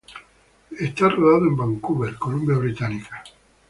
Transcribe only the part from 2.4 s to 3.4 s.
Británica.